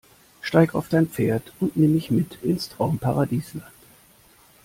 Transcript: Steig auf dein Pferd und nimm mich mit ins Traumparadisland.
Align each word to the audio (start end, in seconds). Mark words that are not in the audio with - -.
Steig 0.41 0.73
auf 0.73 0.89
dein 0.89 1.07
Pferd 1.07 1.53
und 1.59 1.77
nimm 1.77 1.93
mich 1.93 2.09
mit 2.09 2.39
ins 2.41 2.69
Traumparadisland. 2.69 3.69